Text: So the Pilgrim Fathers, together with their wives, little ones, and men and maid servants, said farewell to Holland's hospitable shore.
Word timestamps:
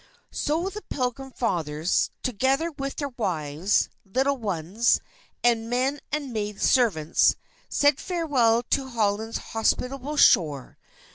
So 0.31 0.67
the 0.69 0.81
Pilgrim 0.81 1.29
Fathers, 1.31 2.09
together 2.23 2.71
with 2.71 2.95
their 2.95 3.09
wives, 3.09 3.87
little 4.03 4.35
ones, 4.35 4.99
and 5.43 5.69
men 5.69 5.99
and 6.11 6.33
maid 6.33 6.59
servants, 6.59 7.35
said 7.69 7.99
farewell 7.99 8.63
to 8.71 8.87
Holland's 8.89 9.37
hospitable 9.53 10.17
shore. 10.17 10.79